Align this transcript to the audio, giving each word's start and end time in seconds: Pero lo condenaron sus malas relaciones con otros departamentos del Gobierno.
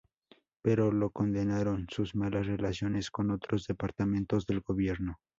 Pero 0.63 0.91
lo 0.91 1.11
condenaron 1.11 1.85
sus 1.91 2.15
malas 2.15 2.47
relaciones 2.47 3.11
con 3.11 3.29
otros 3.29 3.67
departamentos 3.67 4.47
del 4.47 4.61
Gobierno. 4.61 5.19